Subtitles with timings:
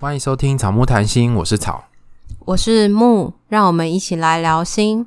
[0.00, 1.86] 欢迎收听草木谈心，我是草，
[2.44, 5.06] 我是木，让我们一起来聊心。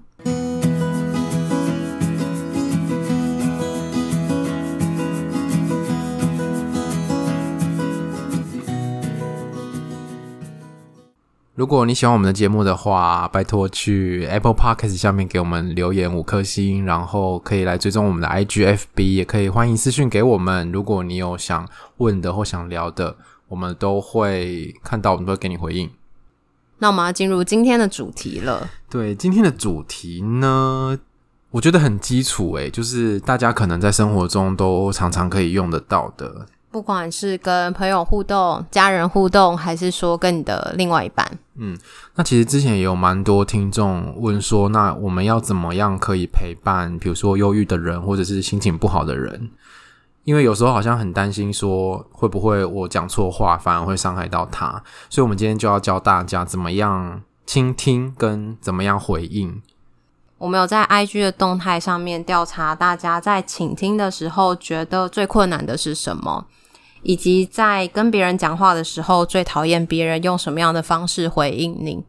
[11.56, 20.70] 如果你喜欢我们的节目的话，拜托去 Apple Podcast 下面给我们留言五颗星，然后可以来追踪我们的 IGFB，也可以欢迎私讯给我们。
[20.70, 23.16] 如果你有想问的或想聊的。
[23.52, 25.90] 我们都会看到，我们都会给你回应。
[26.80, 28.70] 那我们要进入今天的主题了。
[28.90, 30.98] 对，今天的主题呢，
[31.52, 36.48] 我觉得很基础诶，就是大家可能在生活中都常常可以用得到的。
[36.72, 41.30] 不管是跟朋友互动、家人互动，还是说跟你的另外一半。
[41.56, 41.78] 嗯，
[42.16, 49.50] 那其实之前也有蛮多听众问说，那我们要怎么样可以陪伴，比如说忧郁的人，或者是心情不好的人？
[50.24, 59.62] 因为有时候好像很担心，说会不会我讲错话，反而会伤害到他，所以我们今天就要教大家怎么样倾听跟怎么样回应。
[60.38, 66.46] 我们有在 IG 的动态上面调查大家在倾听的时候觉得最困难的是什么，
[67.04, 72.04] 以及在跟别人讲话的时候最讨厌别人用什么样的方式回应你。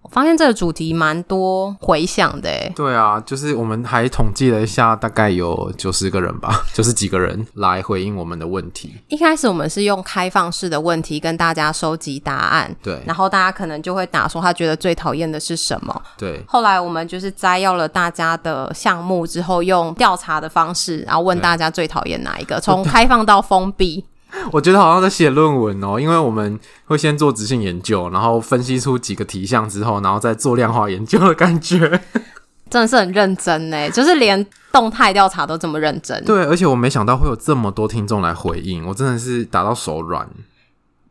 [0.00, 2.72] 我发现这个主题蛮多回响的诶。
[2.74, 8.94] 对啊，就是我们还统计了一下，大概有九十个人吧， 就是几个人来回应我们的问题。
[9.08, 16.42] 一开始我们是用开放式的问题跟大家收集答案，对，然后大家可能就会打说他觉得最讨厌的是什么，对。
[16.46, 24.04] 后来我们就是摘要了大家的项目之后，用调查的方式，然后问大家最讨厌哪一个，从开放到封闭。
[24.52, 31.78] 我觉得好像在写论文哦，因为我们会先做直性研究，然后分析出几个题项之后，然后再做量化研究的感觉，
[32.70, 36.24] 真的是很认真呢，就是连动态调查都这么认真。
[36.24, 40.28] 对，而且我没想到会有这么多听众来回应，我真的是打到手软。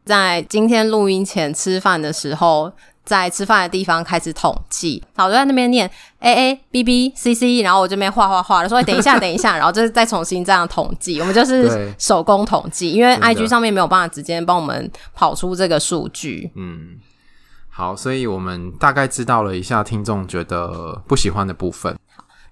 [0.06, 2.72] 在今天录音前吃饭的时候。
[3.08, 11.22] 在吃饭的地方开始统计，然后我就在那边念 A A B B C C，然后我这边画画画的说等一下 等一下，然后就是再重新这样统计。
[11.22, 16.52] 我们就是手工统计，因为 I G 上面没有办法直接帮我们跑出这个数据。
[16.56, 16.98] 嗯，
[17.70, 21.98] 好，所以我们大概知道了一下听众觉得不喜欢的部分。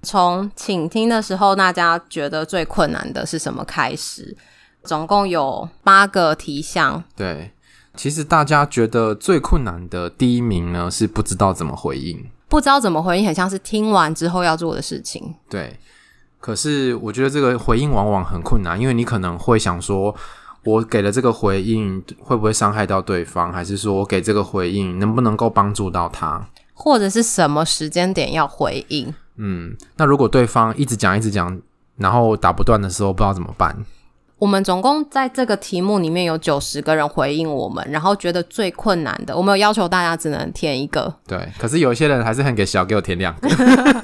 [0.01, 4.37] 从倾听的时候，大家觉得最困难的是什么开始？
[4.83, 7.03] 总共有八个题项。
[7.15, 7.51] 对。
[7.95, 12.23] 其实大家觉得最困难的第一名呢，是不知道怎么回应。
[12.47, 15.33] 不知道怎么回应，很像是听完之后要做的事情。
[15.49, 15.77] 对，
[16.39, 20.15] 可是我觉得这个回应往往很困难，因为你可能会想说，
[20.63, 29.13] 我给了这个回应会不会伤害到对方，还是说我给这个回应能不能够帮助到他，或者是什么时间点要回应？
[29.37, 31.59] 嗯，那如果对方一直讲一直讲，
[31.97, 33.85] 然后打不断的时候，不知道怎么办？
[34.45, 41.11] 我们总共在这个题目里面有九十个人回应我们，然后觉得最困难的，我们有要求大家只能填一个。
[41.25, 43.49] 对，可是有一些人还是很给小，给我填两个。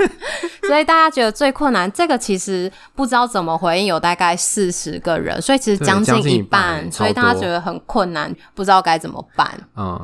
[0.67, 9.47] 所以大家觉得最困难，这个其实不知道怎么回应，有大概四十个人，所以其实将近一半，所以大家觉得很困难，不知道该怎么办。
[9.77, 10.01] 嗯，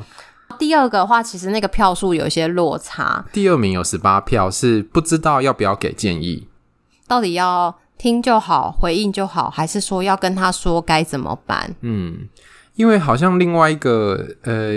[0.60, 3.26] 第二个的话，其实那个票数有一些落差。
[3.34, 6.48] 第二名有十八票，是不知道要不要给建议，
[7.08, 7.80] 到底要。
[7.98, 11.76] 听就好，回应就好，还是说要跟他说该怎么办？
[11.82, 12.28] 嗯，
[12.76, 14.72] 因为好像另外一个呃，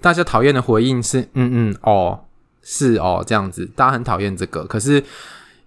[0.00, 2.24] 大家讨厌的回应是嗯嗯哦
[2.62, 4.64] 是哦这样子，大家很讨厌这个。
[4.64, 5.02] 可是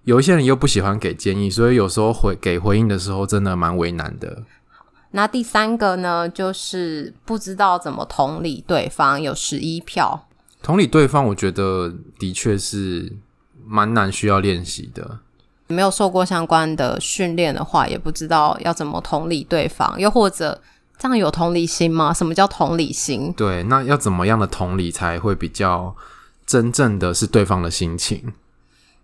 [0.03, 4.43] 有一些人又不喜欢给建议，所以有时候回给回应的时候，真的蛮为难的。
[5.11, 10.27] 那第三个呢，就是不知道怎么同理对方，有十一票。
[10.63, 13.17] 同理对方，我觉得的确是
[13.65, 15.19] 蛮难，需要练习的。
[15.71, 20.59] 没有受过相关的训练的话，也不知道要怎么同理对方，又或者
[20.97, 22.13] 这样有同理心吗？
[22.13, 23.33] 什么叫同理心？
[23.33, 25.95] 对，那要怎么样的同理才会比较
[26.45, 28.33] 真正的是对方的心情？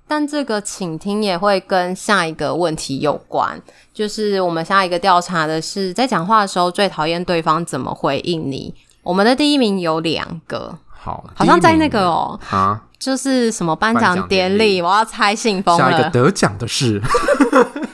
[0.08, 3.62] 但这个倾听也会跟下一个问题有关，
[3.94, 8.74] 就是我们下一个调查的是，在讲话的时候最讨厌对方怎么回应你。
[9.04, 12.84] 我们的第一名有两个，好，好像在那个哦，啊。
[13.00, 15.92] 就是什么颁奖典礼，我要猜信封了。
[15.92, 17.02] 下一个得奖的是，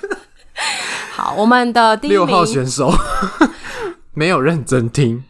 [1.11, 2.91] 好，我们的第六号选手。
[4.15, 5.23] 没有认真听，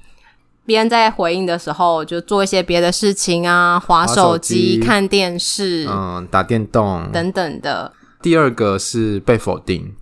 [0.65, 7.09] 别人在回应的时候就做一些别的事情啊，划手机、看电视、嗯，打电动。
[7.13, 7.93] 等等的。
[8.21, 9.95] 第二个是被否定。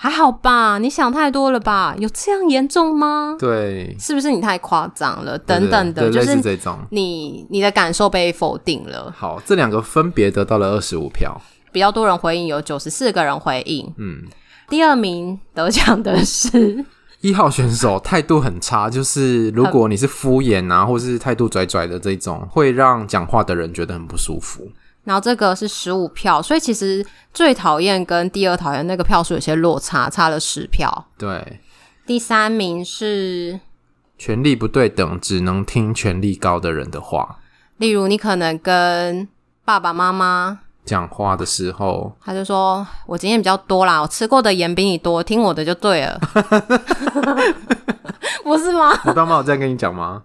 [0.00, 1.92] 还好吧，你想太多了吧？
[1.98, 3.34] 有这样严重吗？
[3.36, 5.36] 对，是不是你太夸张了？
[5.36, 9.12] 等等的，就是这种，你你的感受被否定了。
[9.16, 11.36] 好，这两个分别得到了二十五票，
[11.72, 13.92] 比较多人回应，有九十四个人回应。
[13.98, 14.22] 嗯，
[14.68, 16.84] 第二名得奖的是
[17.20, 24.62] 一号选手态度很差，就是如果你是敷衍啊，或是态度拽拽的这种，会让讲话的人觉得很不舒服。
[25.08, 27.02] 然后这个是十五票，所以其实
[27.32, 31.06] 最讨厌跟第二讨厌那个票数有些落差，差了十票。
[31.16, 31.60] 对，
[32.06, 33.58] 第三名是
[34.18, 37.38] 权力不对等，只能听权力高的人的话。
[37.78, 39.26] 例如，你可能跟
[39.64, 40.58] 爸爸妈妈。
[40.84, 46.20] 讲话的时候，他就说：“我经验比较多啦，我吃过的盐比你多，听我的就对了。”
[48.44, 48.92] 不是吗？
[49.06, 50.22] 你爸妈有这样跟你讲吗？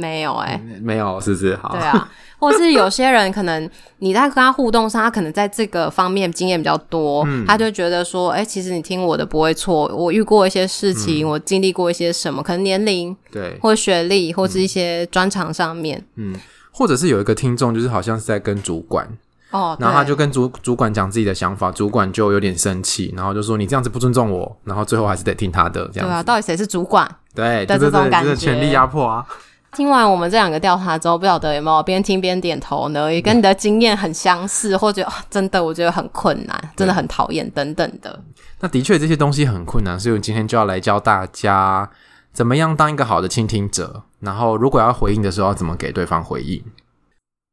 [0.00, 1.54] 没有哎、欸，没有，是不是？
[1.56, 3.68] 好，对啊，或是有些人可能
[3.98, 16.34] 你在跟他互动上，他可能在这个方面经验比较多，嗯、他就觉得说：“哎、欸，其实你听我的不会错，我遇过一些事情，嗯、我经历过一些什么，可能年龄对，或学历，或是一些专长上面，嗯，
[16.72, 19.06] 或者是有一个听众，就是好像是在跟主管。”
[19.50, 26.12] 哦，然后他就跟主主管讲自己的想法，主管就有点生气，然后就说你这样子不尊重我，然后最后还是得听他的这样子。
[26.12, 27.04] 对啊，到底谁是主管？
[27.34, 29.26] 对，的这种感觉，就是权力压迫啊。
[29.76, 33.12] 听完我们这两个调查之后，不晓得有没有边听边点头呢？
[33.12, 38.22] 也跟你的经验很相似，或者、哦、真的我觉得很困难，真的很讨厌等等的。
[38.58, 41.88] 那的确这些东西很困难，所以我今天就要来教大家
[42.32, 46.62] 怎么样当一个好的倾听者，然后如果要回应的时候，要怎么给对方回应。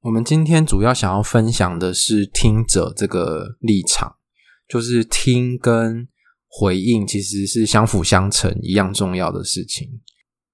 [0.02, 4.16] 我们今天主要想要分享的是听者这个立场，
[4.68, 6.08] 就是听跟
[6.50, 9.88] 回应其实是相辅相成一样重要的事情。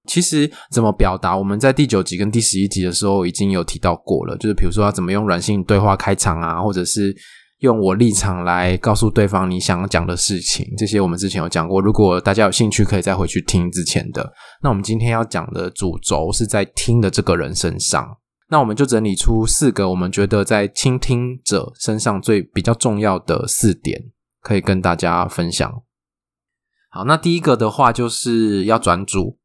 [0.06, 7.14] 其实怎么表达，我们在第九集跟第十一集的时候已经有提到过了，就是比如说要怎么用软性对话开场啊，或者是
[7.60, 11.80] 用我立场来告诉对方你想讲的事情，这些我们之前有讲过。
[11.80, 14.30] 如果大家有兴趣，可以再回去听之前的。
[14.62, 18.18] 那我们今天要讲的主轴是在听的这个人身上。
[18.50, 23.98] 那我们就整理出四个我们觉得在倾听者身上最比较重要的四点，
[24.42, 25.72] 可以跟大家分享。
[26.90, 29.38] 好，那第一个的话就是要转主，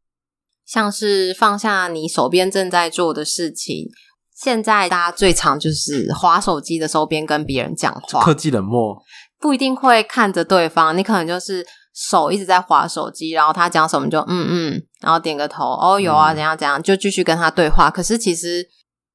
[0.70, 3.88] 像是放下你手边正在做的事情。
[4.36, 9.02] 现在大家最常就是划手机的时候边跟别人讲话，科技冷漠，
[9.40, 17.90] 不一定会看着对方，你可能就是手一直在划手机，然后他讲什么就嗯嗯，然后点个头，哦有啊，怎样怎样，就继续跟他对话。
[17.90, 18.70] 可是其实。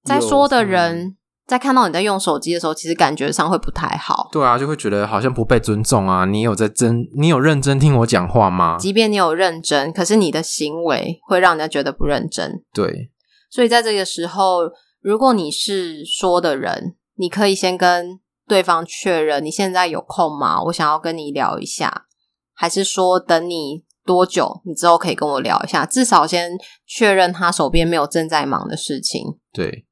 [0.06, 4.30] 在说的人在看到你在用手机的时候，其实感觉上会不太好。
[4.32, 6.24] 对啊，就会觉得好像不被尊重啊。
[6.24, 8.78] 你有在真，你有认真听我讲话吗？
[8.78, 12.62] 即便你有认真，可是你的行为会让人家觉得不认真。
[12.72, 13.10] 对，
[13.50, 14.60] 所以在这个时候，
[15.02, 18.18] 如果你是说的人，你可以先跟
[18.48, 20.62] 对方确认你现在有空吗？
[20.64, 22.06] 我想要跟你聊一下，
[22.54, 25.84] 还是说等你多久，你之后可以跟我聊一下？
[25.84, 26.52] 至少先
[26.86, 29.38] 确认他手边没有正在忙的事情。
[29.52, 29.84] 对。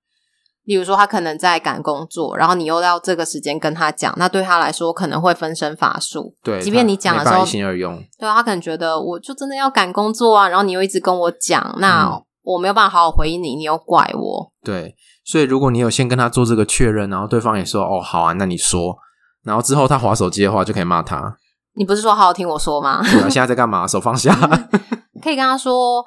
[0.65, 6.33] 例如说，他可能在赶工作，然后你又要这个时间跟他讲，那对他来说可能会分身乏术。
[6.41, 8.01] 对，即便你讲的时候，一心二用。
[8.17, 14.53] 对啊，他可能觉得我就真的要赶工作啊，然后你又一直跟我讲，那我没有办法好好回应你，你又怪我。
[14.63, 14.95] 对，
[15.25, 18.97] 所以如果你有先跟他做这个确认，然后对方也说哦好啊，那你说，
[19.43, 21.37] 然后之后他划手机的话，就可以骂他。
[21.75, 23.01] 你不是说好好听我说吗？
[23.03, 23.85] 对啊，现在在干嘛？
[23.85, 24.33] 手放下。
[25.21, 26.05] 可以跟他说，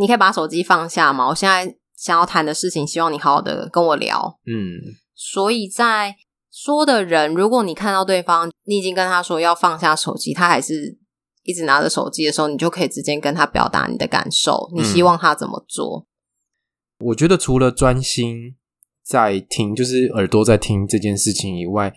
[0.00, 1.28] 你可以把手机放下吗？
[1.28, 1.76] 我现在。
[1.98, 4.38] 想要谈的事情，希望你好好的跟我聊。
[4.46, 6.14] 嗯，所以在
[6.48, 10.96] 说的人，如果你看到对方，你已经跟他说要放下手机，他还是
[11.42, 16.06] 一直拿着手机的时候，你就可以直接跟他表达你的感受，你希望他怎么做。
[17.00, 18.54] 嗯，我觉得除了专心
[19.04, 21.92] 在听，就是耳朵在听这件事情以外，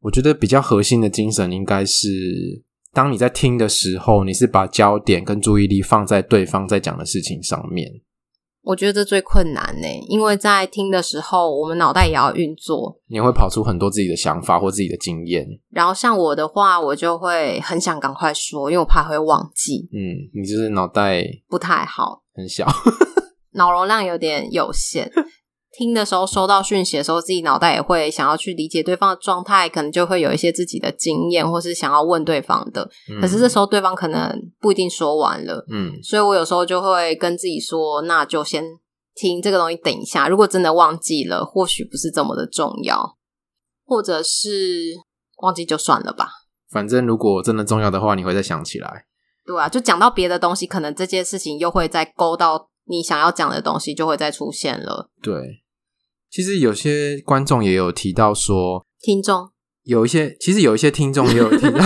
[0.00, 7.90] 我觉得比较核心的精神应该是，当你在听的时候，你是把焦点跟注意力放在对方在讲的事情上面。
[8.66, 15.46] 我觉得这最困难呢，因为在听的时候，我们脑袋也要运作，你会跑出很多自己的想法或自己的经验。
[15.70, 19.88] 然后像我的话，我就会很想赶快说，因为我怕会忘记。
[19.92, 22.66] 嗯，你就是脑袋不太好，很小，
[23.54, 25.08] 脑容量有点有限。
[25.76, 32.88] 听的时候，收到讯息的时候，自己脑袋也会想要去理解对方的状态，可能就会有一些自己的经验，或是想要问对方的。
[33.10, 38.64] 嗯、可是这时候对方可能不一定说完了，嗯，所以我有时候就会跟自己说，那就先
[39.14, 40.28] 听这个东西，等一下。
[40.28, 43.16] 如果真的忘记了，或许不是这么的重要，
[43.84, 44.94] 或者是
[45.42, 46.28] 忘记就算了吧。
[46.70, 49.04] 反正如果真的重要的话，你会再想起来。
[49.44, 55.10] 对啊，就讲到别的东西，可能这件事情又会再勾到你想要讲的东西，就会再出现了。
[55.22, 55.62] 对。
[56.30, 59.50] 其实有些观众也有提到说，听众
[59.84, 61.80] 有一些，其实有一些听众也有提到，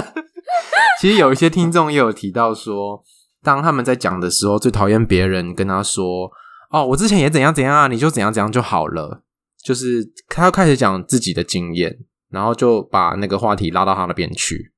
[1.00, 3.02] 其实有一些听众也有提到说，
[3.42, 6.30] 当他们在讲的时候，最讨厌别人跟他说
[6.70, 9.22] ：“哦，我之前也怎样怎样啊，你就怎样怎样就好了。”
[9.64, 11.98] 就是他要开始讲自己的经验，
[12.30, 14.72] 然后就把那个话题拉到他那边去。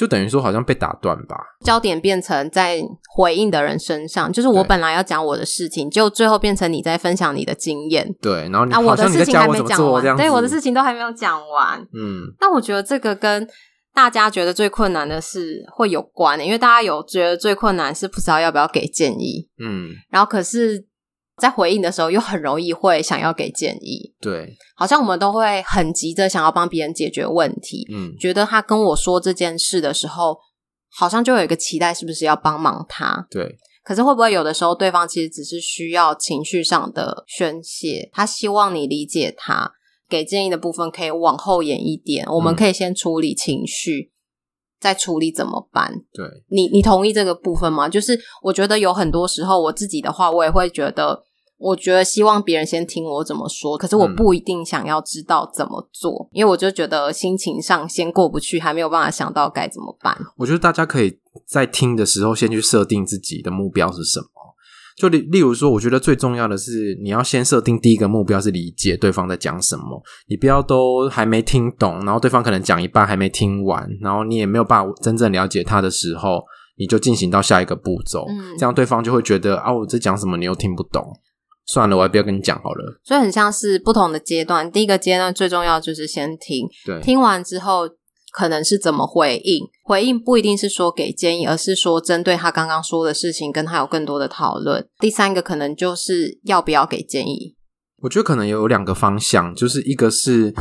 [0.00, 2.80] 就等于说好像被打断吧，焦点变成在
[3.14, 8.10] 回应的人身上，就是我本来要讲我的事情，就最后变成你在分享你的经验。
[8.22, 11.78] 对，然后你那我的事情还没讲完，对，我的事情都还没有讲完。
[11.92, 13.46] 嗯，那我觉得这个跟
[13.92, 19.50] 大家觉得最困难的是会有关的，因为大家有觉得最困难是不知道要不要给建议。
[19.62, 20.86] 嗯，然后可是。
[21.40, 24.14] 在回应的时候，又很容易会想要给建议。
[24.20, 27.88] 对，好像我们都会很急着想要帮别人解决问题。
[27.90, 30.38] 嗯，觉得他跟我说这件事的时候，
[30.92, 33.26] 好像就有一个期待，是不是要帮忙他？
[33.30, 33.56] 对。
[33.82, 39.72] 可是会不会有的时候，对方其实只是需要情绪上的宣泄，他希望你理解他，
[40.08, 42.26] 给建议的部分可以往后延一点。
[42.26, 44.14] 我们可以先处理情绪，嗯、
[44.78, 45.94] 再处理怎么办？
[46.12, 47.88] 对，你你同意这个部分吗？
[47.88, 51.24] 就是我觉得有很多时候，我自己的话，我也会觉得。
[51.60, 60.16] 我觉得希望别人先听我怎么说，可是我不一定想要知道怎么做，嗯、因为我就觉得心情上先过不去，还没有办法想到该怎么办。
[60.38, 64.26] 我觉得大家可以在听的时候先去设定自己的目标是什么。
[64.96, 76.42] 就例例如说，我觉得最重要的是你要先设定第一个目标是理解对方在讲什么，你不要都还没听懂，然后对方可能讲一半还没听完，然后你也没有办法真正了解他的时候，
[76.76, 81.02] 你就进行到下一个步骤，嗯、这样对方就会觉得啊，我在讲什么你又听不懂。
[81.72, 83.00] 算了，我还不要跟你讲好了。
[83.04, 87.88] 所以很像是不同的阶段，第一个阶段最重要就是先听，对，听完之后
[88.32, 94.88] 可能是怎么回应，回应不一定是说给建议，而是说针对他刚刚说的事情，跟他有更多的讨论。
[94.98, 97.54] 第三个可能就是要不要给建议。
[98.02, 100.52] 我觉得可能有两个方向，就是一个是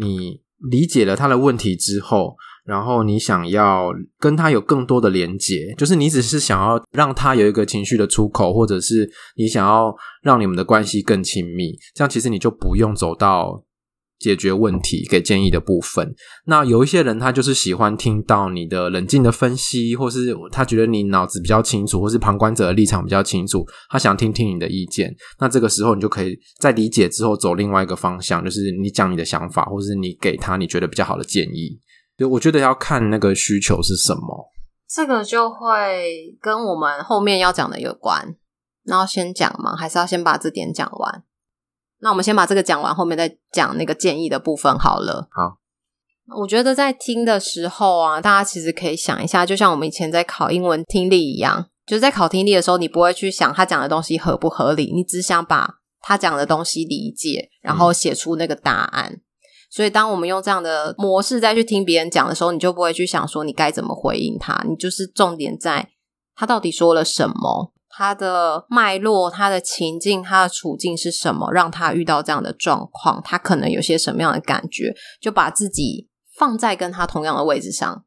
[0.00, 0.40] 你
[0.70, 2.36] 理解了他的问题之后。
[2.64, 13.62] 然后你想要跟他有更多的连接，就是你只是想要让他有一个情绪的出口，或者是你想要让你们的关系更亲密，这样其实你就不用走到
[14.18, 16.14] 解决问题、给建议的部分。
[16.46, 25.14] 那有一些人他就是喜欢听到你的冷静的分析，或是他觉得你脑子比较清楚，或是旁观者的立场比较清楚，他想听听你的意见。
[25.38, 31.78] 那这个时候你就可以在理解之后走另外一个方向，就是你讲你的想法，或是你给他你觉得比较好的建议。
[32.16, 34.52] 就我觉得要看那个需求是什么，
[34.88, 38.36] 这个就会跟我们后面要讲的有关。
[38.84, 39.74] 然后先讲吗？
[39.74, 41.24] 还是要先把这点讲完？
[42.00, 45.26] 那我们先把这个讲完，后面再讲那个建议的部分好了。
[45.30, 45.58] 好，
[46.38, 59.10] 我觉得在听的时候啊，大家其实可以想一下，就像我们以前在考英文听力一样，就是在考听力的时候，你不会去想他讲的东西合不合理，你只想把他讲的东西理解，然后写出那个答案。
[59.10, 59.20] 嗯
[59.74, 64.64] 所以，当我们用这样的模式再去听别人讲的时候，你就不会去想说你该怎么回应他。
[64.68, 65.90] 你就是重点在
[66.36, 78.04] 他到底说了什么，他的脉络、他的情境、他的处境是什么，让他遇到这样的状况，他可能有些什么样的感觉，就把自己放在跟他同样的位置上，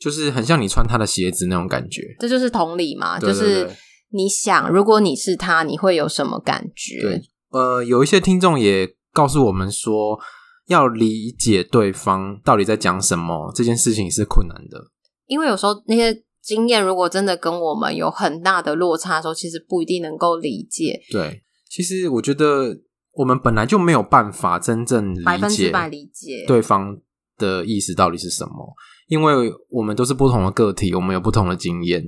[0.00, 2.16] 就是很像你穿他的鞋子那种感觉。
[2.18, 3.76] 这就是同理嘛，对对对，就是
[4.12, 7.02] 你想，如果你是他，你会有什么感觉？
[7.02, 10.18] 对，呃，有一些听众也告诉我们说。
[10.66, 14.90] 要理解对方到底在讲什么，这件事情是困难的。
[15.26, 21.00] 因为有时候那些经验如果真的跟我们有很大的落差的时候，其实不一定能够理解。
[21.10, 22.76] 对，其实我觉得
[23.12, 26.98] 我们本来就没有办法真正理解，百分之百理解对方
[27.38, 28.74] 的意思到底是什么，
[29.08, 32.02] 因为我们都是不同的个体，我们有不同的经验。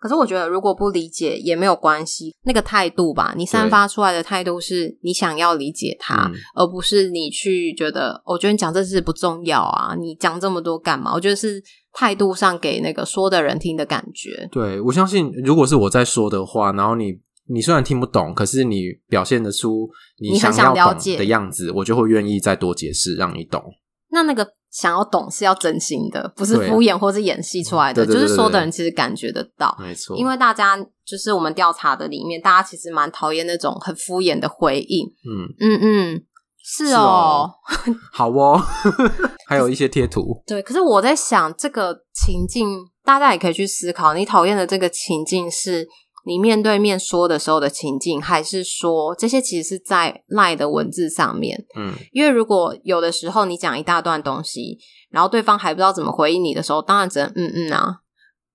[0.00, 2.34] 可是我觉得，如果不理解也没有关系。
[2.44, 11.12] 那个态度吧，你散发出来的态度是你想要理解他，而不是你去觉得，我觉得你讲这事不重要啊，你讲这么多干嘛？
[11.12, 11.62] 我觉得是
[11.92, 14.48] 态度上给那个说的人听的感觉。
[14.52, 19.88] 对，我相信，如果是我在说的话，然后你你虽然听不懂，可是你表现得出
[20.20, 23.62] 你想要懂的样子，我就会愿意再多解释，让你懂。
[24.10, 24.57] 那那个。
[24.70, 28.04] 想要懂是要真心的，不是敷衍或是演戏出来的。
[28.06, 30.16] 就是说的人其实感觉得到，没错。
[30.16, 35.06] 因为大家就是我们调查的里面，大家其实蛮讨厌那种很敷衍的回应。
[35.06, 36.22] 嗯嗯嗯，
[36.62, 37.50] 是哦，
[37.84, 38.62] 是哦好哦，
[39.48, 40.42] 还有一些贴图。
[40.46, 42.68] 对，可是我在想这个情境，
[43.04, 45.86] 大家也可以去思考，你讨厌的这个情境是。
[46.28, 51.64] 你面对面说的时候的情境，还是说这些其实是在 LINE 的文字上面？
[51.74, 54.78] 嗯，因为如果有的时候你讲一大段东西，
[55.10, 57.96] 然后对方还不知道怎么回应你的时候，当然只能嗯嗯啊。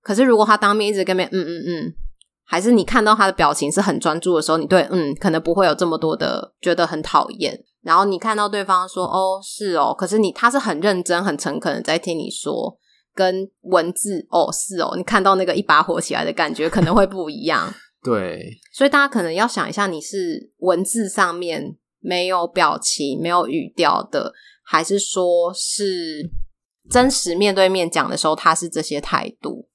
[0.03, 1.93] 可是如果他当面一直跟别人嗯嗯嗯，
[2.45, 7.59] 还是你看到他的表情是很专注的时候，你对嗯可能不会有这么多的觉得很讨厌。
[7.81, 12.77] 然后你看到对方说哦是哦，可是你他是很认真、很诚恳的在听你说。
[13.13, 17.73] 跟文字哦是哦，你看到那个一把火起来的感觉可能会不一样。
[18.03, 26.29] 对，所以大家可能要想一下，你是文字上面没有表情、没有语调的，还是说是
[26.89, 29.69] 真实面对面讲的时候，他是这些态度。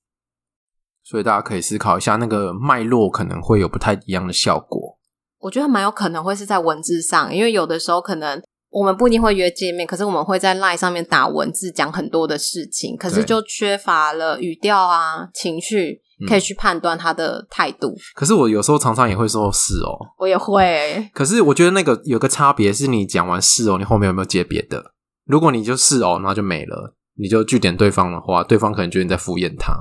[1.02, 4.99] 所以大家可以思考一下，那个脉络可能会有不太一样的效果。
[5.38, 17.88] 我觉得蛮有可能会是在文字上，因为有的时候可能我们不一定会约见面，可是我们会在 LINE 上面打文字讲很多的事情，可是就缺乏了语调啊、情绪，可以去判断他的态度。
[17.88, 17.98] 嗯。
[18.14, 21.08] 可是我有时候常常也会说是哦，我也会。
[21.14, 24.92] 可是我觉得那个有个差别是，你讲完是哦，你后面有没有接别的？
[25.26, 29.75] 如果你就是哦，那就没了，你就据点对方的话，对方可能觉得你在敷衍他。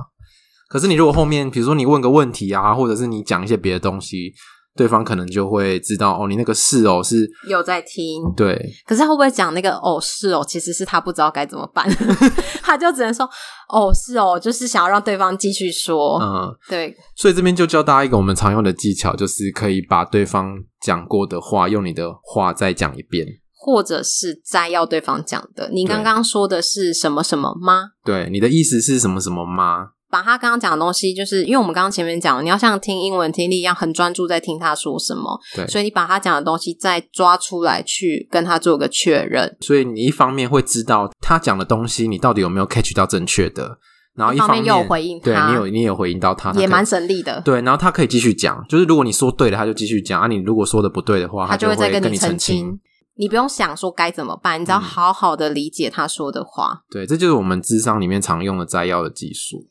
[0.68, 4.32] 可是你如果后面，比如说你问个问题啊，或者是你讲一些别的东西，
[4.78, 8.56] 对方可能就会知道哦，你那个是哦是有在听，对。
[8.86, 11.84] 可是他会不会讲那个哦是哦，其实是他不知道该怎么办，
[12.62, 13.28] 他就只能说
[13.68, 16.96] 哦是哦，就是想要让对方继续说，嗯，对。
[17.16, 25.68] 所以这边就教大家一个我们常用的技巧，就是可以把对方讲过的话，用你的话再讲一遍，或者是摘要对方讲的。
[25.72, 27.90] 你刚刚说的是什么什么吗？
[28.04, 29.88] 对，你的意思是什么什么吗？
[30.10, 35.38] 把他刚刚讲的东西，就是因为我们刚刚前面讲，你要像听英文听力一样，很专注在听他说什么。
[35.54, 39.56] 对，所以你把他讲的东西再抓出来，去跟他做个确认。
[39.60, 43.78] 所以你一方面会知道他讲的东西，你到底有没有 catch 到正确的，
[44.14, 47.40] 然后一方面又有回应他，对你有你有回应到他，也蛮省力的。
[47.44, 52.78] 对，然后他可以继续讲，就是如果你说对了，他就继续讲；啊，你如果说的不对的话，他就会再跟你澄清。
[53.20, 56.72] 你不用想说该怎么办，你只要好好的理解他说的话。
[56.72, 59.66] 嗯、对，这就是我们智商里面常用的摘要的技术。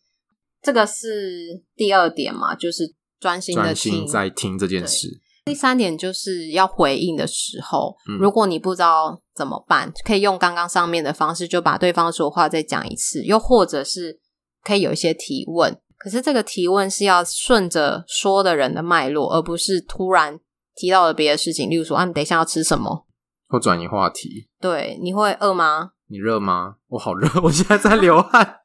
[0.61, 5.21] 这个是第二点嘛，就是专心的听，在听这件事。
[5.45, 14.19] 第三点就是要回应的时候，嗯，如果你不知道怎么办，可以用刚刚上面的方式，就把对方说话再讲一次，又或者是
[14.61, 15.79] 可以有一些提问。
[15.97, 20.37] 可是这个提问是要顺着说的人的脉络，而不是突然
[20.75, 23.07] 提到了别的事情，例如说啊，你等一下要吃什么，
[23.47, 24.49] 或转移话题。
[24.59, 25.91] 对，你会饿吗？
[26.09, 26.75] 你热吗？
[26.89, 28.59] 我好热， 我现在在流汗。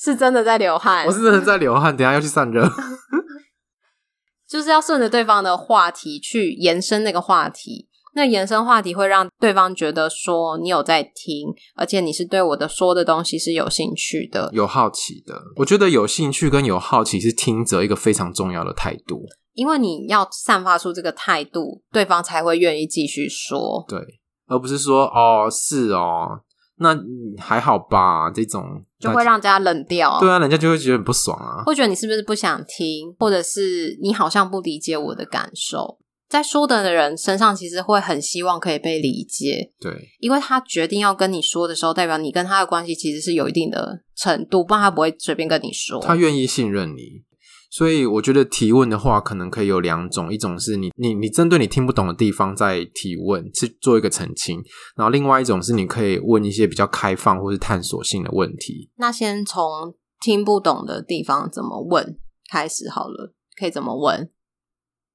[0.00, 2.66] 是真的在流汗，我是真的在流汗，等下要去散热，
[4.48, 7.88] 就是要顺着对方的话题去延伸那个话题。
[8.12, 15.40] 那延伸话题会让对方觉得说你有在听，而且你是对我的说的东西是有兴趣的、有好奇的。
[15.56, 23.84] 我觉得有兴趣跟有好奇是听者一个非常重要的态度，因为你要散发出这个态度，对方才会愿意继续说。
[23.86, 24.00] 对，
[24.48, 26.40] 而不是说哦，是哦。
[26.78, 26.98] 那
[27.38, 30.18] 还好吧，这种就会让人家冷掉。
[30.20, 35.98] 对啊，人家就会觉得很不爽啊，会觉得你是不是不想听，或者是你好像不理解我的感受。
[36.28, 39.72] 在说的人身上，其实会很希望可以被理解。
[39.80, 46.00] 对，因为他决定要跟你说的时候，代表你跟他的关系其实是有一定的程度，不然他不会随便跟你说。
[46.00, 47.24] 他愿意信任你。
[47.70, 54.60] 所以我觉得提问的话，可能可以有两种，一种是你你你针对你听不懂的地方在提问，去做一个澄清，
[54.96, 58.90] 然后另外一种是你可以问一些比较开放或是探索性的问题。
[58.96, 62.18] 那先从听不懂的地方怎么问
[62.50, 64.28] 开始好了，可以怎么问？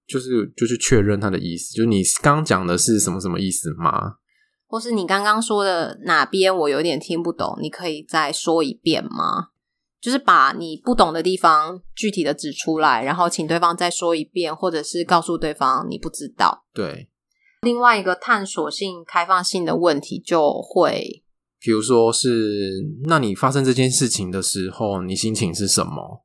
[0.08, 4.15] 就是就是确认他的意思，就是你刚刚讲的是什么什么意思吗？
[4.68, 9.50] 或是你刚刚说的哪边我有点听不懂，你可以再说一遍吗？
[10.06, 16.63] 就是把你不懂的地方具体的指出来，然后请对方再说一遍，或者是告诉对方你不知道。
[16.76, 17.10] 对，
[17.63, 21.24] 另外一个探索性、开放性的问题就会，
[21.60, 26.24] 比如说是，那你发生这件事情的时候，你心情是什么？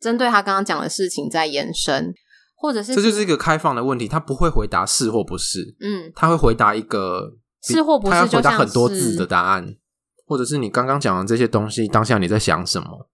[0.00, 2.12] 针对他刚刚讲的事情在延伸，
[2.56, 9.76] 或者是这就是一个开放的问题，他不会回答是或不是，嗯，他会回答一个是或不是，他要回答很多字的答案，
[10.26, 13.06] 或者是你刚刚讲的这些东西，当下你在想什么？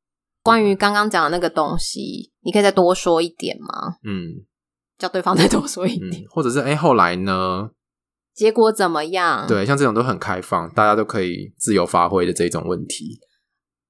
[0.47, 3.97] 关于刚刚讲的那个东西，你可以再多说一点吗？
[4.05, 4.47] 嗯，
[4.97, 7.71] 叫对方再多说一点，嗯、或者是哎，后来呢？
[8.35, 9.47] 结果怎么样？
[9.49, 13.19] 对，像这种都很开放，大家都可以自由发挥的这种问题，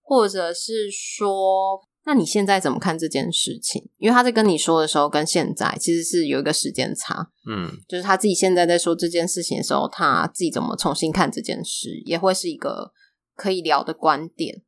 [0.03, 3.83] 或者是说，那你现在怎么看这件事情？
[3.99, 7.29] 因为他在跟你说的时候，跟现在其实是有一个时间差。
[7.51, 12.93] 嗯，就是他自己现在在说这件事情的时候，他自己怎么重新看这件事，也会是一个
[13.35, 14.63] 可以聊的观点。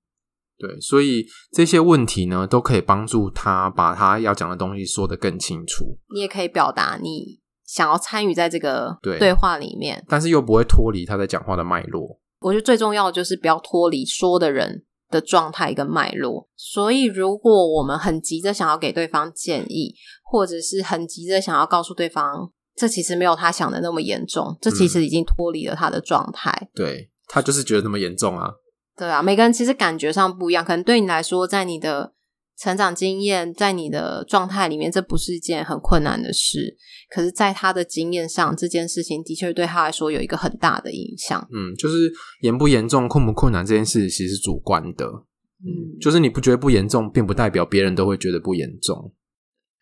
[0.59, 5.99] 对，所以这些问题呢，都可以帮助他把他要讲的东西说得更清楚。
[6.13, 12.19] 你也可以表达你想要参与在这个对话里面，但是又不会脱离他在讲话的脉络。
[12.41, 16.49] 我觉得最重要的就是不要脱离说的人的状态跟脉络。
[16.57, 19.95] 所以，如果我们很急着想要给对方建议，
[20.25, 26.51] 或者是很急着想要告诉对方，这其实没有他想的那么严重，这其实已经脱离了他的状态。
[26.63, 28.51] 嗯，对，他就是觉得那么严重啊。
[28.99, 30.65] 对啊，每个人其实感觉上不一样。
[30.65, 32.13] 可能对你来说，在你的
[32.59, 36.77] 成长经验在你的状态里面，这不是一件很困难的事。
[37.09, 41.49] 可是，在他的经验上，这件事情的确对他来说有一个很大的影响。
[41.55, 45.07] 嗯，就是严不严重、困不困难这件事，其实是主观的。
[45.07, 49.15] 嗯，就是你不觉得不严重，并不代表别人都会觉得不严重。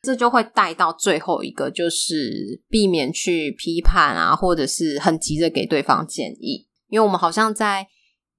[0.02, 7.88] 这就会带到最后一个，就是避免去批判啊，或者是很急着给对方建议，因为我们好像在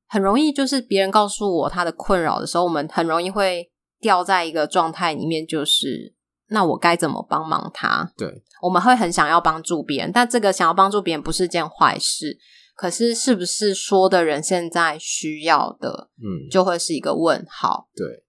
[0.08, 3.70] 很容易，就是别人告诉我他的困扰的时候，我们很容易会。
[4.00, 6.14] 掉在一个状态里面，就是
[6.50, 8.14] 那我该怎么帮忙他？
[8.16, 12.38] 对，我们会很想要帮助别人，但这个想要帮助别人不是件坏事。
[12.76, 17.90] 可是，是不是说的人现在需要的，嗯，就会是一个问号。
[17.96, 18.24] 对，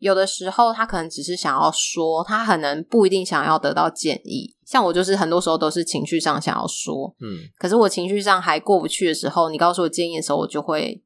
[0.00, 4.56] 有的时候他可能只是想要说，他可能不一定想要得到建议。
[4.66, 11.00] 像我，就是很多时候都是情绪上想要说，嗯，可是我情绪上还过不去的时候，你告诉我建议的时候，我就会。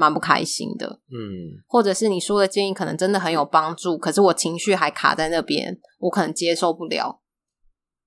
[0.00, 7.20] 蛮不开心的，嗯，或者是你说的建议可能真的很有帮助，可是我情绪还卡在那边，我可能接受不了。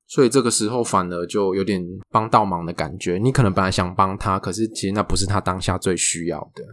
[0.07, 3.19] 所以这个时候反而就有点帮倒忙的感觉。
[3.19, 6.63] 你可能本来想帮他，可是其实那不是他当下最需要的。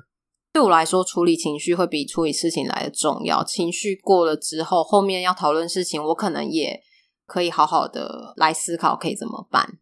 [0.53, 3.45] 对我来说，处理情绪会比处理事情来的重要。
[3.45, 6.81] 情绪过了之后，后面要讨论事情，我可能也
[7.25, 9.79] 可以好好的来思考可以怎么办。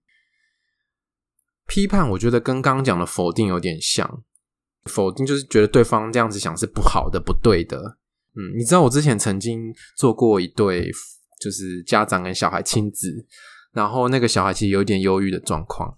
[1.66, 4.22] 批判，我觉得跟刚刚讲的否定有点像。
[4.88, 7.98] 否定就是觉得对方这样子想是不好的、不对的。
[8.34, 10.90] 嗯，你知道我之前曾经做过一对，
[11.40, 13.26] 就是家长跟小孩亲子，
[13.72, 15.96] 然后那个小孩其实有一点忧郁的状况，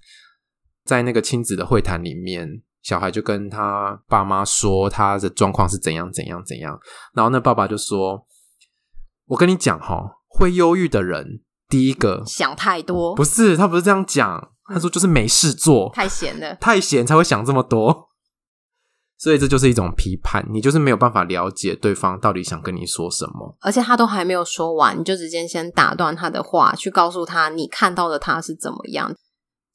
[0.84, 6.78] 在那个亲子的会谈里面，小孩就跟他爸妈说他的状况是怎样怎样怎样，
[7.14, 8.26] 然后那爸爸就说
[9.28, 18.08] ：“我跟你讲齁，会忧郁的人，第一个想太多，不是，他不是这样讲，他说就是没事做，太闲了，太闲才会想这么多。”
[19.20, 29.14] 所以这就是一种批判，你就是没有办法了解对方到底想跟你说什么，而且他都还没有说完，你就直接先打断他的话，去告诉他你看到的他是怎么样。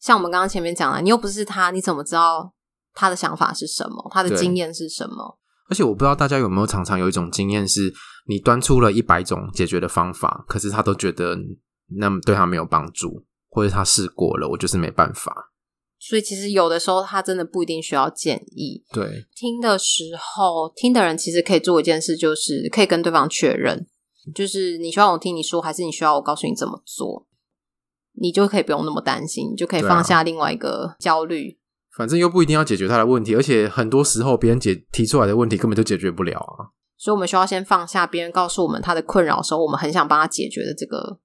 [0.01, 2.51] 像我们刚刚前面讲了，你又不是他，你怎么知道
[2.95, 4.09] 他的想法是什么？
[4.11, 5.37] 他的经验是什么？
[5.69, 7.93] 而且我不知道大家有没有常常有一种经验，是
[8.27, 11.37] 你端出了一百种解决的方法，可是他都觉得
[11.99, 15.51] 那么对他没有帮助，或者他试过了，我就是没办法。
[16.07, 18.83] 所以其实有的时候他真的不一定需要建议。
[18.93, 23.87] 对，听的时候，听的人其实可以做一件事，就是可以跟对方确认，
[24.35, 27.25] 就是你需要我听你说，还是你需要我告诉你怎么做，
[28.13, 31.57] 你就可以不用那么担心，你就可以放下另外一个焦虑。
[31.97, 36.69] 反正又不一定要解决他的问题，而且很多时候别人解提出来的问题根本就解决不了啊。
[36.97, 41.19] 所以我们需要先放下别人告诉我们他的困扰的时候，我们很想帮他解决的这个。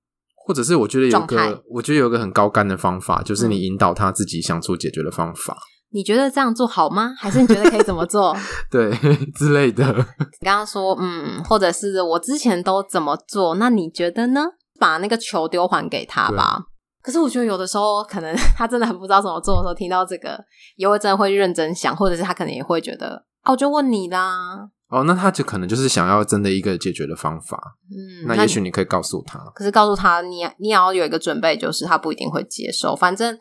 [0.46, 5.55] 或者是我觉得有个，我觉得有个很高干的方法，就是你引导他自己想出解决的方法。
[5.55, 5.68] 嗯。
[5.92, 7.12] 你觉得这样做好吗？
[7.18, 8.33] 还是你觉得可以怎么做？
[8.70, 8.90] 对
[9.35, 9.85] 之类的。
[9.87, 13.57] 你刚刚说，嗯，或者是我之前都怎么做？
[13.57, 14.46] 那你觉得呢？
[14.79, 16.61] 把那个球丢还给他吧。
[17.03, 20.38] 可是我觉得有的时候，可能他真的很不知道怎么做的时候，听到这个，
[20.76, 24.68] 也会真的会认真想，或者是他可能也会觉得，哦，我就问你啦。
[24.90, 27.76] 哦，那他就可能就是想要真的一个解决的方法。
[27.90, 29.38] 嗯，那也许你可以告诉他。
[29.55, 32.96] 可是告诉他，你你也要有一个准备，就是他不一定会接受。
[32.96, 33.38] 反正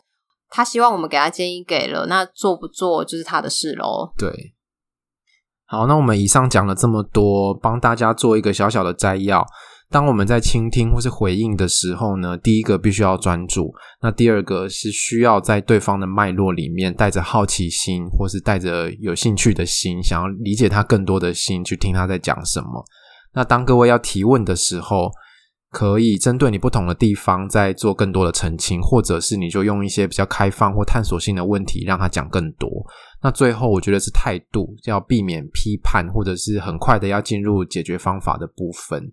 [0.48, 4.12] 他希望我们给他建议给了，那做不做就是他的事喽。
[4.16, 4.54] 对。
[5.66, 9.44] 好，那我们以上讲了这么多，帮大家做一个小小的摘要。
[9.90, 22.84] 当我们在倾听或是回应的时候呢，第一个必须要专注，那第二个是需要在对方的脉络里面带着好奇心，或是带着有兴趣的心，想要理解他更多的心去听他在讲什么。
[23.32, 25.10] 那当各位要提问的时候，
[25.70, 32.68] 可以针对你不同的地方再做更多的澄清，或者是你就用一些比较开放或探索性的问题让他讲更多。
[33.22, 39.12] 那最后我觉得是态度，要避免批判，或者是很快的要进入解决方法的部分。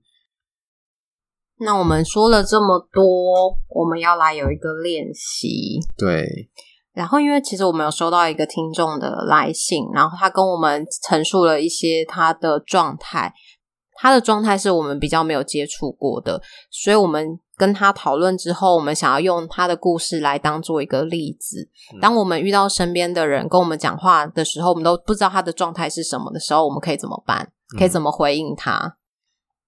[1.60, 5.80] 那我们说了这么多，我们要来有一个练习。
[5.98, 6.50] 对。
[6.94, 13.34] 然后，因为其实我们有收到一个听众的来信，然后他跟我们陈述了一些他的状态。
[14.00, 16.40] 他的状态是我们比较没有接触过的，
[16.70, 21.68] 所以我们跟他讨论之后，我们想要用他的故事来当做一个例子。
[22.00, 27.52] 当我们遇到身边的人跟我们讲话的时候，我们都不知道他的状态是什么的时候，我们可以怎么办？
[27.78, 28.98] 可以怎么回应他？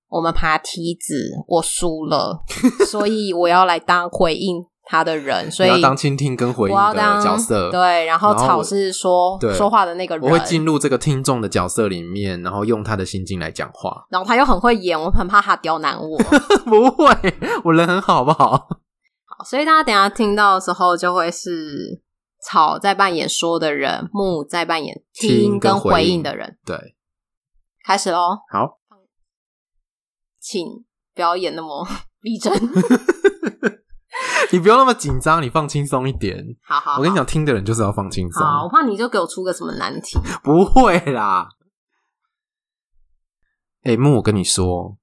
[0.09, 1.13] 我们爬梯子，
[1.47, 2.43] 我输了，
[2.89, 5.49] 所以我要来当回应他的人。
[5.53, 8.05] 所以要当倾听跟回应的角色，对。
[8.05, 14.07] 然后草是说说话的那个人，我会进入这个听众的角色里面，然后用他的心境来讲话。
[14.09, 16.17] 然后他又很会演，我很怕他刁难我。
[16.65, 17.15] 不会，
[17.63, 18.57] 我人很好，好不好？
[18.57, 22.01] 好，所以大家等一下听到的时候，就会是
[22.41, 26.57] 草在扮演说的人，木在扮演听跟回应的人。
[26.65, 26.95] 对，
[27.85, 28.39] 开始喽。
[28.51, 28.78] 好。
[30.39, 30.65] 请
[31.13, 31.87] 不要演那么
[32.21, 32.53] 逼真。
[34.51, 36.43] 你不要那么紧张，你放轻松一点。
[36.63, 38.41] 好好好，我跟你讲，听的人就是要放轻松。
[38.41, 40.17] 好，我怕你就给我出个什么难题。
[40.43, 41.47] 不会啦。
[43.83, 44.97] 哎、欸，木，我跟你说，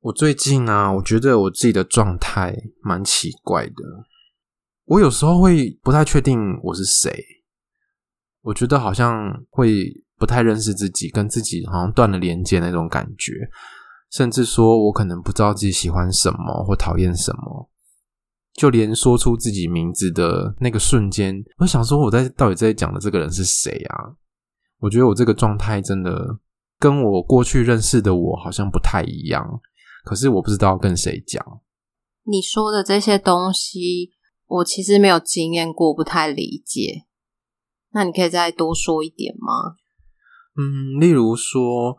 [0.00, 3.74] 我最近啊，我觉得我自己的状态蛮奇怪的。
[4.84, 7.24] 我有时候会不太确定我是谁，
[8.42, 9.84] 我觉得好像会
[10.16, 13.32] 不太认识自己，跟自己好像断了连接那种感觉，
[14.10, 17.70] 甚至说我可能不知道自己喜欢什么或讨厌什么。
[18.52, 24.16] 就连说出自己名字的那个瞬间，我想说我在到底在讲的这个人是谁啊？
[24.80, 26.38] 我觉得我这个状态真的
[26.78, 29.60] 跟我过去认识的我好像不太一样，
[30.04, 31.44] 可是我不知道跟谁讲。
[32.24, 34.12] 你说的这些东西，
[34.46, 37.06] 我其实没有经验过，不太理解。
[37.92, 39.76] 那你可以再多说一点吗？
[40.56, 41.96] 嗯，例如说，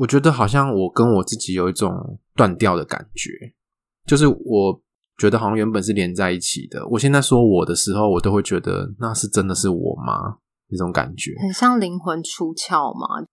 [0.00, 3.54] 我觉得好像我跟我自己有一种断掉的感觉，
[4.06, 4.82] 就是我。
[5.20, 6.88] 觉得好像原本是连在一起的。
[6.88, 10.38] 我现在说我的时候，我都会觉得那是真的是我吗？
[10.68, 13.26] 那种感觉很像灵魂出窍吗？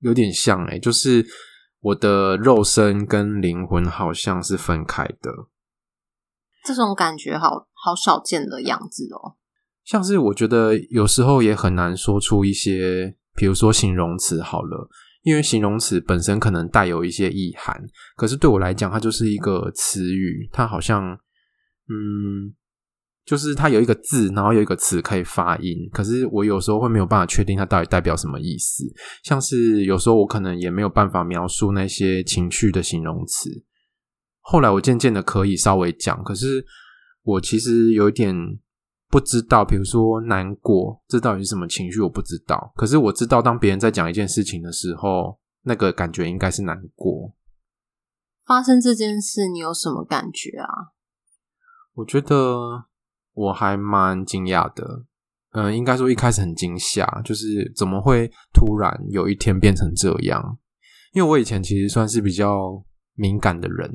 [0.00, 1.24] 有点像诶，就是
[1.78, 5.30] 我的肉身跟灵魂好像是分开的。
[6.64, 9.36] 这种感觉好好少见的样子哦。
[9.84, 14.90] 像是我觉得有时候也很难说出一些，比如说形容词好了。
[15.22, 17.78] 因为形容词本身可能带有一些意涵，
[18.16, 21.12] 可是对我来讲，它就是一个词语，它好像，
[21.88, 22.54] 嗯，
[23.24, 28.84] 就是它有一个字，然后有一个词可以发音，可是我有时候会没有办法确定它到底代表什么意思。
[29.22, 33.50] 像是有时候我可能也没有办法描述那些情绪的形容词。
[34.40, 36.64] 后来我渐渐的可以稍微讲，可是
[37.22, 38.34] 我其实有一点。
[39.10, 42.00] 不知道，比如说难过，这到底是什么情绪？
[42.00, 42.72] 我不知道。
[42.76, 47.34] 可是我知道，当别人在讲一件事情的时候，那个感觉应该是难过。
[48.46, 50.68] 发生这件事，你有什么感觉啊？
[51.94, 52.84] 我觉得
[53.32, 55.04] 我还蛮惊讶的。
[55.52, 60.58] 嗯、呃，应该说一开始很惊吓，就是怎么会突然有一天变成这样？
[61.12, 62.80] 因为我以前其实算是比较
[63.14, 63.90] 敏感的人。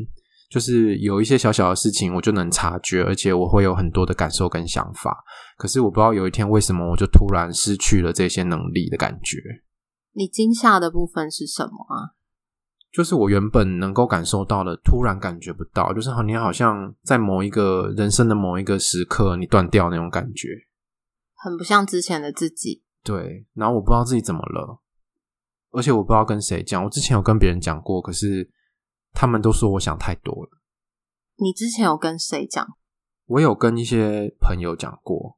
[0.47, 5.23] 就是有一些小小的事情，我就能察觉，而且我会有很多的感受跟想法。
[5.57, 9.37] 可是我不知道有一天为什么我就突然失去了这些能力的感觉。
[10.13, 12.13] 你惊吓的部分是什么啊？
[12.93, 15.91] 就是我原本能够感受到的，突然感觉不到。
[15.93, 20.49] 就是好，你好像在某一个人生的某一个时刻，你断掉那种感觉，
[21.33, 22.83] 很不像之前的自己。
[23.03, 24.79] 对，然后我不知道自己怎么了，
[25.71, 26.83] 而且我不知道跟谁讲。
[26.83, 28.49] 我之前有跟别人讲过，可是。
[29.15, 30.49] 他们都说我想太多了。
[31.37, 32.67] 你之前有跟谁讲？
[33.25, 35.37] 我有跟一些朋友讲过，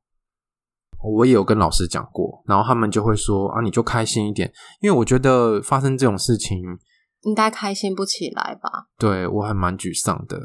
[1.01, 6.59] 我也有跟老师讲过，然后他们就会说：“啊，你就开心一点。”因为我觉得发生这种事情，
[7.21, 8.89] 应该开心不起来吧？
[8.97, 10.37] 对，我还蛮沮丧的。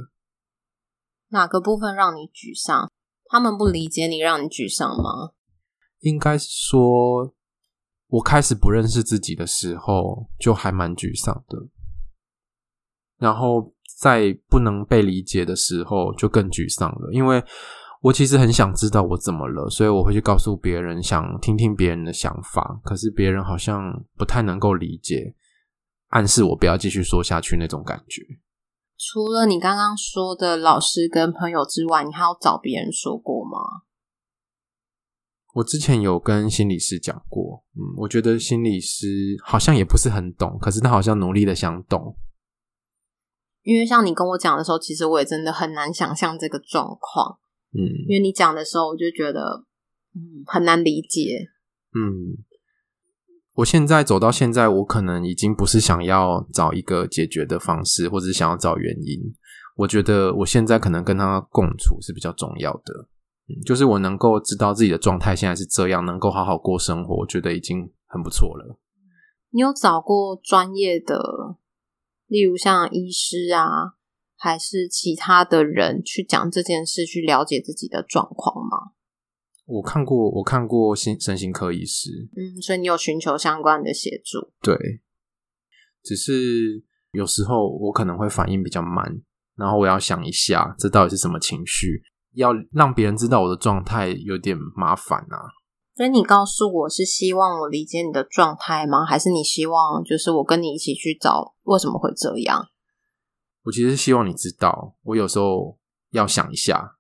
[1.31, 2.89] 哪个部分让你沮丧？
[3.25, 5.33] 他们不理解你，让你沮丧吗？
[6.01, 7.35] 应该是说，
[8.09, 11.59] 我开始不认识自己的时候，就还蛮沮丧的。
[13.23, 17.13] 然后在不能被理解的时候，就更沮丧了。
[17.13, 17.41] 因为
[18.01, 22.81] 我其实很想知道我怎么了，所以我会去告诉别人，想听听别人的想法。
[22.83, 25.37] 可是别人好像不太能够理解，
[26.09, 28.21] 暗示我不要继续说下去那种感觉。
[28.99, 33.87] 除了你刚刚说的老师跟朋友之外，你还有找别人说过吗？
[35.55, 39.07] 我之前有跟心理师讲过，嗯，我觉得心理师
[39.45, 42.17] 好像也不是很懂，可是他好像努力的想懂。
[43.63, 47.39] 因为像你跟我讲的时候，其实我也真的很难想象这个状况。
[47.73, 49.65] 嗯，因为你讲的时候，我就觉得，
[50.15, 51.49] 嗯，很难理解。
[51.95, 52.37] 嗯，
[53.55, 59.21] 我现在走到现在，我可能已经不是想要找一个解决的方式，或者是想要找原因。
[59.77, 63.09] 我觉得我现在可能跟他共处是比较重要的。
[63.49, 68.79] 嗯，就是我能够知道自己的状态现在是这样，能够好好过生活，我觉得已经很不错了。
[69.51, 71.57] 你有找过专业的？
[72.33, 73.93] 例如像医师啊，
[74.39, 78.93] 还是其他的人去讲这件事，去了解自己的状况吗？
[79.67, 84.51] 我看过，我看过心身心科医师，嗯，所以你有寻求相关的协助。
[84.63, 85.03] 对，
[86.03, 89.21] 只是有时候我可能会反应比较慢，
[89.55, 95.53] 然后我要想一下，这到底是什么情绪，要让别人知道我的状态有点麻烦啊。
[95.95, 99.05] 所以你告诉我是希望我理解你的状态吗？
[99.05, 102.67] 还是你希望就是我跟你一起去找为什么会这样？
[103.65, 105.79] 我其实是希望你知道，我有时候
[106.11, 106.97] 要想一下。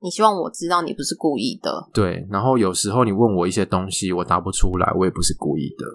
[0.00, 1.88] 你希望我知道你不是故意的。
[1.94, 5.86] 对，然后有时候你问我一些东西，我答不出来，我也不是故意的。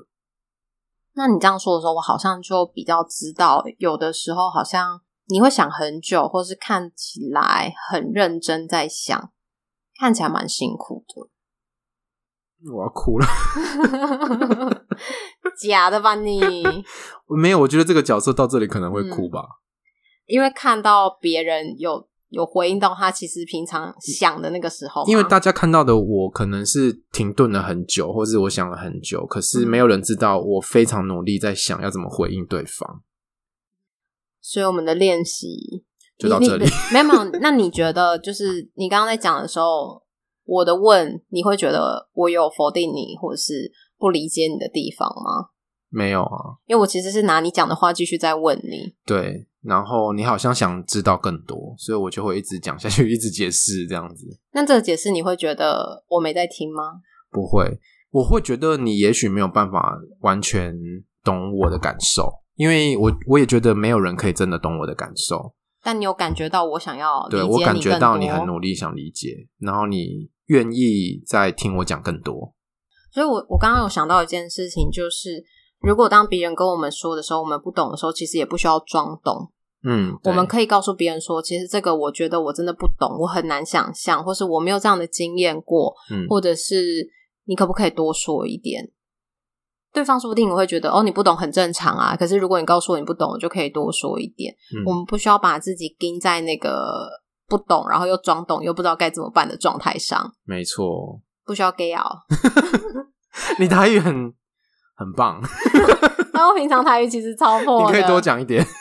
[1.14, 9.32] 那你这样说的时候，我好像就比较知道，有的时候好像你会想很久，或是看起来很认真在想，
[10.00, 11.30] 看起来蛮辛苦的。
[12.74, 13.28] 我要哭了，
[15.62, 16.42] 假的吧你？
[17.38, 19.54] 没有，我觉得这个角色到这里可能会哭吧，嗯、
[20.26, 22.08] 因为看到别人有。
[22.30, 33.02] 有回应到他其实平常想的那个时候，因为大家看到的我可能是停顿了很久，或是我想了很久，可是没有人知道我非常努力在想要怎么回应对方。
[34.42, 35.86] 所以我们的练习
[36.18, 37.24] 就到这里，没有没有。
[37.40, 40.04] 那你觉得，就是你刚刚在讲的时候，
[40.48, 45.50] 我的问，你会觉得我有否定你，或者是不理解你的地方吗？
[45.90, 48.96] 没有啊，因为我其实是拿你讲的话继续在问你。
[49.06, 49.48] 对。
[49.64, 54.26] 然后你好像想知道更多，所以我就会一直讲下去， 一直解释这样子。
[54.54, 57.02] 那这个解释你会觉得我没在听吗？
[57.30, 57.78] 不会，
[58.12, 60.74] 我会觉得你也许没有办法完全
[61.22, 65.54] 懂我的感受，因为我我也觉得没有人可以真的懂我的感受。
[65.84, 67.50] 但你有感觉到我想要理解你？
[67.50, 72.54] 对，我感觉到你很努力想理解，然后你愿意再听我讲更多。
[73.12, 75.44] 所以我我刚刚有想到一件事情，就是
[75.80, 79.52] 如果当别人跟我们说的时候，我们不懂的时候，其实也不需要装懂。
[79.84, 87.08] 嗯，我们可以告诉别人说，其实这个我觉得我真的不懂，我很难想象，或是我没有这样的经验过，嗯，或者是
[87.46, 88.92] 你可不可以多说一点？
[89.94, 92.16] 对方说不定我会觉得哦，你不懂很正常啊。
[92.16, 94.54] 可是如果你告诉我你不懂，我就可以多说一点。
[94.76, 97.08] 嗯，我们不需要把自己钉在那个
[97.48, 100.32] 不懂，然后又装懂，又不知道该怎么办的状态上。
[100.44, 102.04] 没错，不需要 gay 哦。
[103.60, 104.14] 你台语很
[104.96, 105.42] 很棒，
[106.34, 108.66] 那我平常台语其实超破，你可以多讲一点。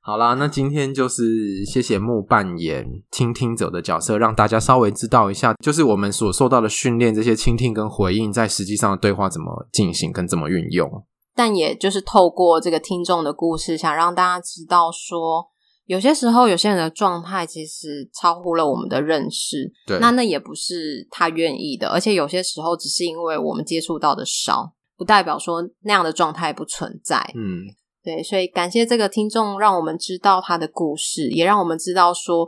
[0.00, 11.04] 好啦，那今天就是谢谢木扮演倾听者的角色，让大家稍微知道一下，就是我们所受到的训练，这些倾听跟回应，在实际上的对话怎么进行跟怎么运用。
[11.34, 15.50] 但也就是透过这个听众的故事，想让大家知道说，
[15.88, 19.72] 有些时候有些人的状态其实超乎了我们的认识。
[19.86, 27.18] 对，那那也不是他愿意的，而且有些时候只是因为我们接触到的少，不代表说那样的状态不存在。
[27.34, 27.64] 嗯。
[28.00, 32.46] 对，所以感谢这个听众，让我们知道他的故事，也让我们知道说，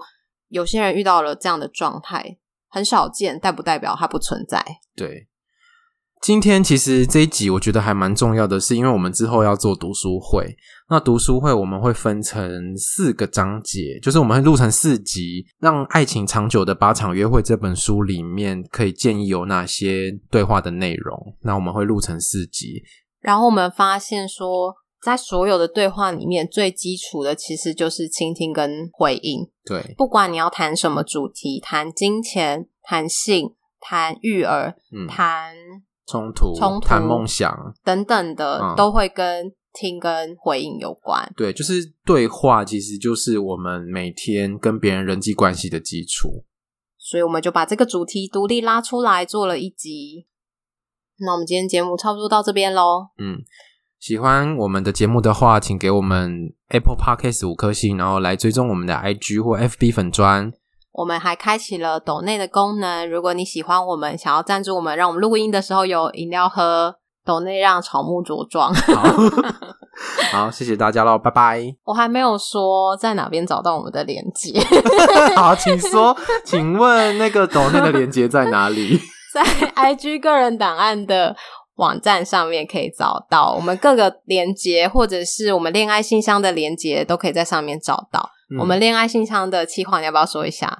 [0.48, 4.64] 有些人遇到了这样的状态，很少见，但不代表他不存在。
[4.94, 5.29] 对，
[6.20, 10.54] 今天其实这一集我觉得还蛮重要的，是因为我们之后要做读书会，
[10.90, 22.83] 那读书会我们会分成四个章节，就是我们会录成四集，让《爱情长久的八场约会》这本书里面可以建议有哪些对话的内容，那我们会录成四集，
[23.20, 24.76] 然后我们发现说。
[25.02, 29.48] 在所有的对话里面，最基础的其实就是倾听跟回应。
[29.64, 35.54] 对，不管你要谈什么主题，谈金钱、谈性、谈育儿、嗯、谈
[36.11, 41.33] 冲突、冲突、谈梦想等等的，嗯、都会跟听跟回应有关。
[41.37, 46.44] 对，就是对话，其实就是我们每天跟别人人际关系的基础。
[46.99, 50.27] 所以我们就把这个主题独立拉出来做了一集。
[51.18, 53.09] 那我们今天节目差不多到这边喽。
[53.18, 53.38] 嗯。
[53.99, 60.51] 喜欢我们的节目的话，请给我们 Apple Podcast 五颗星，然后来追踪我们的 IG 或 FB 粉专。
[60.92, 68.74] 我们还开启了抖内的功能，如果你喜欢我们，想要赞助我们，让我们录音的时候有饮料喝，抖内让草木茁壮。
[68.74, 69.03] 好，
[70.33, 71.62] 好，谢谢大家喽，拜拜。
[71.85, 74.61] 我还没有说在哪边找到我们的连接。
[75.37, 78.98] 好，请说，请问那个抖内的连接在哪里？
[79.33, 81.37] 在 IG 个人档案的。
[81.76, 88.29] 网站上面可以找到我们各个连接，或者是我们恋爱信箱的连接，都可以在上面找到。
[88.51, 90.79] 嗯、我们恋爱信箱的企划，你要不要说一下？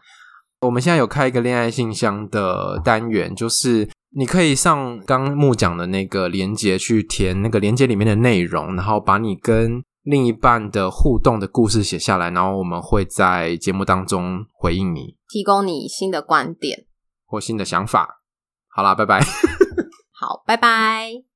[0.61, 16.87] 我们现在有开一个恋爱信箱的单元，就是你可以上刚木讲的那个连接去填那个连接里面的内容，然后把你跟另一半的互动的故事写下来，然后我们会在节目当中回应你，提供你新的观点
[17.25, 18.21] 或新的想法。
[18.69, 19.21] 好啦，拜拜。
[20.13, 21.30] 好，拜拜。